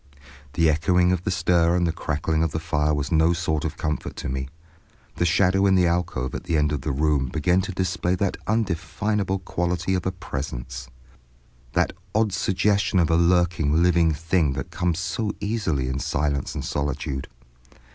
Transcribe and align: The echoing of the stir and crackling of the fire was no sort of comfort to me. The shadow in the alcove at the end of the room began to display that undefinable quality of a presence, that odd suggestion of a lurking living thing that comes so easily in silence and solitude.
The 0.53 0.67
echoing 0.67 1.11
of 1.11 1.25
the 1.25 1.29
stir 1.29 1.75
and 1.75 1.95
crackling 1.95 2.41
of 2.41 2.49
the 2.49 2.59
fire 2.59 2.91
was 2.91 3.11
no 3.11 3.33
sort 3.33 3.63
of 3.63 3.77
comfort 3.77 4.15
to 4.15 4.29
me. 4.29 4.49
The 5.17 5.25
shadow 5.27 5.67
in 5.67 5.75
the 5.75 5.85
alcove 5.85 6.33
at 6.33 6.45
the 6.45 6.57
end 6.57 6.71
of 6.71 6.81
the 6.81 6.91
room 6.91 7.27
began 7.27 7.61
to 7.61 7.71
display 7.71 8.15
that 8.15 8.37
undefinable 8.47 9.37
quality 9.37 9.93
of 9.93 10.07
a 10.07 10.11
presence, 10.11 10.87
that 11.73 11.93
odd 12.15 12.33
suggestion 12.33 12.97
of 12.97 13.11
a 13.11 13.15
lurking 13.15 13.83
living 13.83 14.11
thing 14.11 14.53
that 14.53 14.71
comes 14.71 14.97
so 14.97 15.35
easily 15.39 15.87
in 15.87 15.99
silence 15.99 16.55
and 16.55 16.65
solitude. 16.65 17.27